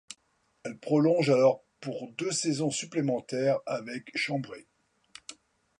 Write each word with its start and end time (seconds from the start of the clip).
Elle 0.63 0.79
prolonge 0.79 1.29
alors 1.29 1.63
pour 1.79 2.11
deux 2.13 2.31
saisons 2.31 2.71
supplémentaires 2.71 3.59
avec 3.67 4.09
Chambray. 4.17 4.65